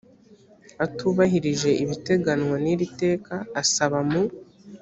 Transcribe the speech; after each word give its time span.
atubahirije 0.85 1.69
ibiteganywa 1.83 2.55
n 2.63 2.65
iri 2.73 2.87
teka 3.01 3.35
asaba 3.61 3.99
mu 4.11 4.23